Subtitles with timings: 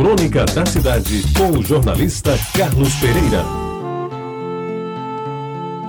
[0.00, 3.44] Crônica da Cidade, com o jornalista Carlos Pereira.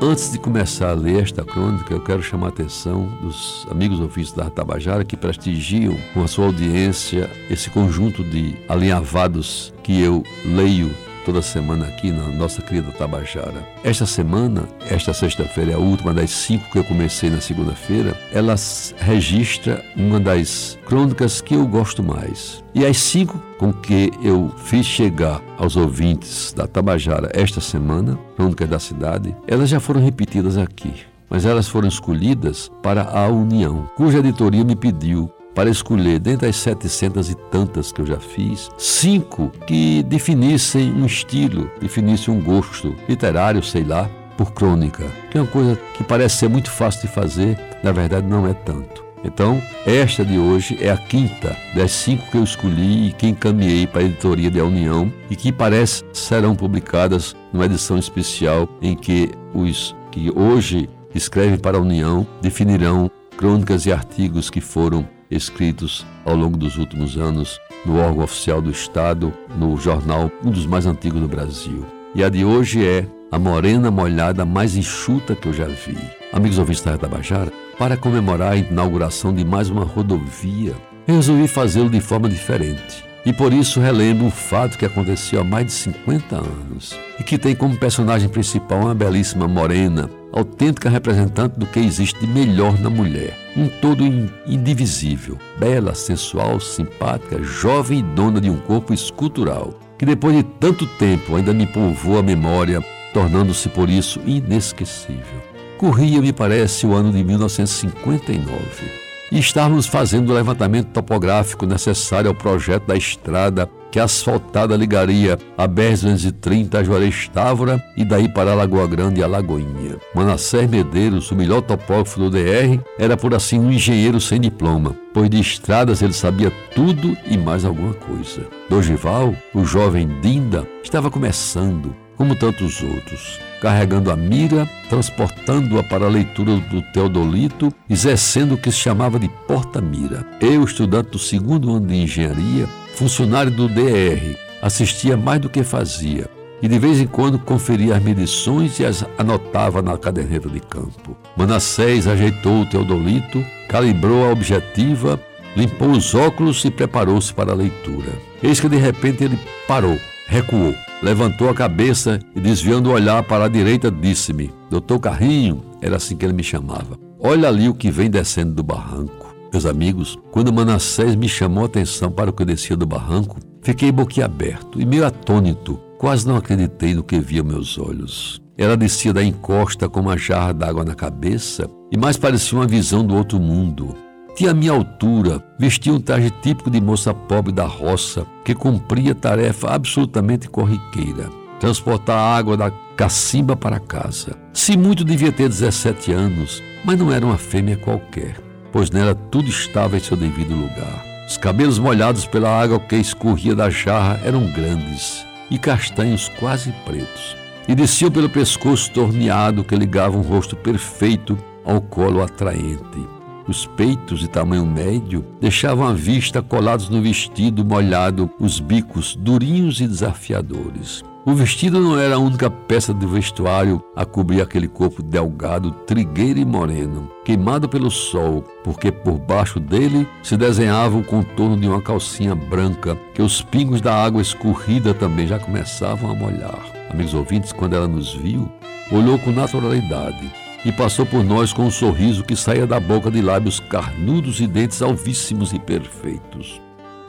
[0.00, 4.32] Antes de começar a ler esta crônica, eu quero chamar a atenção dos amigos ouvintes
[4.32, 10.90] da Tabajara que prestigiam com a sua audiência esse conjunto de alinhavados que eu leio
[11.28, 13.62] toda semana aqui na nossa querida Tabajara.
[13.84, 18.54] Esta semana, esta sexta-feira é a última das cinco que eu comecei na segunda-feira, ela
[18.96, 22.64] registra uma das crônicas que eu gosto mais.
[22.74, 28.70] E as cinco com que eu fiz chegar aos ouvintes da Tabajara esta semana, crônicas
[28.70, 30.94] da cidade, elas já foram repetidas aqui
[31.30, 36.54] mas elas foram escolhidas para a União, cuja editoria me pediu para escolher, dentre as
[36.54, 42.94] setecentas e tantas que eu já fiz, cinco que definissem um estilo, definissem um gosto
[43.08, 47.08] literário, sei lá, por crônica, que é uma coisa que parece ser muito fácil de
[47.08, 49.04] fazer, na verdade não é tanto.
[49.24, 53.84] Então, esta de hoje é a quinta das cinco que eu escolhi e que encaminhei
[53.84, 59.32] para a editoria da União e que parece serão publicadas numa edição especial em que
[59.52, 66.34] os que hoje escrevem para a União definirão crônicas e artigos que foram escritos ao
[66.34, 71.20] longo dos últimos anos no órgão oficial do Estado, no jornal, um dos mais antigos
[71.20, 71.86] do Brasil.
[72.14, 75.96] E a de hoje é a morena molhada mais enxuta que eu já vi.
[76.32, 80.74] Amigos ouvintes da Tabajara, para comemorar a inauguração de mais uma rodovia,
[81.06, 83.04] resolvi fazê-lo de forma diferente.
[83.24, 87.36] E por isso relembro um fato que aconteceu há mais de 50 anos e que
[87.36, 92.90] tem como personagem principal uma belíssima morena, autêntica representante do que existe de melhor na
[92.90, 93.36] mulher.
[93.56, 94.04] Um todo
[94.46, 100.86] indivisível, bela, sensual, simpática, jovem e dona de um corpo escultural, que depois de tanto
[100.98, 102.80] tempo ainda me povoa a memória,
[103.12, 105.42] tornando-se por isso inesquecível.
[105.76, 112.34] Corria, me parece, o ano de 1959 e estávamos fazendo o levantamento topográfico necessário ao
[112.34, 118.54] projeto da estrada que asfaltada ligaria a BR-230 a Juarez Távora e daí para a
[118.54, 119.98] Lagoa Grande e a Lagoinha.
[120.14, 125.30] Manassés Medeiros, o melhor topógrafo do DR, era por assim um engenheiro sem diploma, pois
[125.30, 128.46] de estradas ele sabia tudo e mais alguma coisa.
[128.68, 136.08] Dogival, o jovem Dinda, estava começando, como tantos outros carregando a mira, transportando-a para a
[136.08, 140.24] leitura do Teodolito, exercendo o que se chamava de porta-mira.
[140.40, 142.68] Eu, estudante do segundo ano de engenharia,
[142.98, 146.28] funcionário do DR, assistia mais do que fazia
[146.60, 151.16] e de vez em quando conferia as medições e as anotava na caderneta de campo.
[151.36, 155.20] Manassés ajeitou o Teodolito, calibrou a objetiva,
[155.56, 158.10] limpou os óculos e preparou-se para a leitura.
[158.42, 159.38] Eis que de repente ele
[159.68, 165.62] parou, recuou levantou a cabeça e, desviando o olhar para a direita, disse-me: Doutor Carrinho,
[165.80, 166.98] era assim que ele me chamava.
[167.20, 169.27] Olha ali o que vem descendo do barranco.
[169.52, 173.90] Meus amigos, quando Manassés me chamou a atenção para o que descia do barranco, fiquei
[173.90, 175.80] boquiaberto e meio atônito.
[175.98, 178.40] Quase não acreditei no que via meus olhos.
[178.56, 183.04] Ela descia da encosta com uma jarra d'água na cabeça e mais parecia uma visão
[183.04, 183.96] do outro mundo.
[184.36, 189.14] Tinha a minha altura, vestia um traje típico de moça pobre da roça, que cumpria
[189.14, 191.28] tarefa absolutamente corriqueira:
[191.58, 194.36] transportar água da cacimba para casa.
[194.52, 198.36] Se muito devia ter 17 anos, mas não era uma fêmea qualquer,
[198.72, 201.04] pois nela tudo estava em seu devido lugar.
[201.28, 207.36] Os cabelos molhados pela água que escorria da jarra eram grandes e castanhos quase pretos,
[207.66, 213.17] e desciam pelo pescoço torneado que ligava um rosto perfeito ao colo atraente.
[213.48, 219.80] Os peitos de tamanho médio deixavam à vista colados no vestido molhado os bicos durinhos
[219.80, 221.02] e desafiadores.
[221.24, 226.38] O vestido não era a única peça de vestuário a cobrir aquele corpo delgado, trigueiro
[226.38, 231.80] e moreno, queimado pelo sol, porque por baixo dele se desenhava o contorno de uma
[231.80, 236.66] calcinha branca que os pingos da água escorrida também já começavam a molhar.
[236.90, 238.46] Amigos ouvintes, quando ela nos viu,
[238.92, 243.22] olhou com naturalidade e passou por nós com um sorriso que saía da boca de
[243.22, 246.60] lábios carnudos e dentes alvíssimos e perfeitos,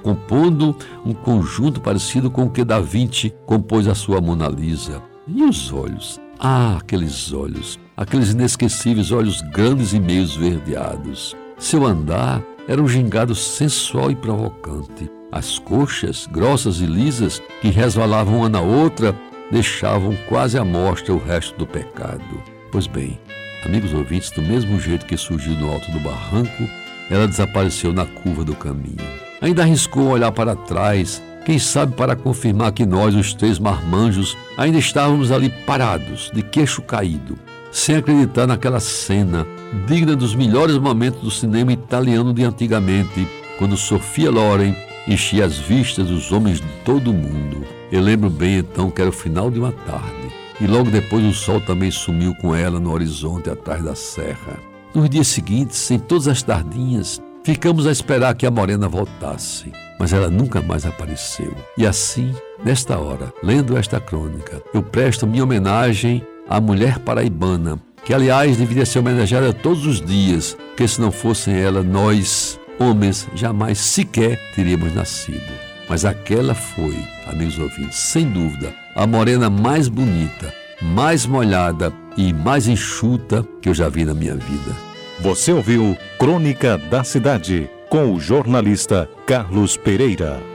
[0.03, 5.01] compondo um conjunto parecido com o que Da Vinci compôs a sua Mona Lisa.
[5.27, 6.19] E os olhos?
[6.39, 11.35] Ah, aqueles olhos, aqueles inesquecíveis olhos grandes e meio esverdeados.
[11.57, 15.11] Seu andar era um gingado sensual e provocante.
[15.31, 19.13] As coxas, grossas e lisas, que resvalavam uma na outra,
[19.51, 22.41] deixavam quase à mostra o resto do pecado.
[22.71, 23.19] Pois bem,
[23.65, 26.69] Amigos ouvintes, do mesmo jeito que surgiu no alto do barranco,
[27.09, 28.97] ela desapareceu na curva do caminho.
[29.41, 34.77] Ainda arriscou olhar para trás, quem sabe para confirmar que nós, os três marmanjos, ainda
[34.77, 37.37] estávamos ali parados, de queixo caído,
[37.71, 39.45] sem acreditar naquela cena,
[39.87, 43.27] digna dos melhores momentos do cinema italiano de antigamente,
[43.57, 44.75] quando Sofia Loren
[45.07, 47.65] enchia as vistas dos homens de todo o mundo.
[47.91, 50.18] Eu lembro bem então que era o final de uma tarde,
[50.61, 54.59] e logo depois o sol também sumiu com ela no horizonte atrás da serra.
[54.93, 60.13] Nos dias seguintes, em todas as tardinhas, ficamos a esperar que a morena voltasse, mas
[60.13, 61.53] ela nunca mais apareceu.
[61.77, 62.33] E assim,
[62.63, 68.85] nesta hora, lendo esta crônica, eu presto minha homenagem à mulher paraibana, que aliás deveria
[68.85, 74.93] ser homenageada todos os dias, porque se não fossem ela, nós, homens, jamais sequer teríamos
[74.93, 75.53] nascido.
[75.87, 76.97] Mas aquela foi,
[77.27, 83.73] amigos ouvintes, sem dúvida, a morena mais bonita, mais molhada e mais enxuta que eu
[83.73, 84.75] já vi na minha vida.
[85.21, 90.48] Você ouviu Crônica da Cidade com o jornalista Carlos Pereira.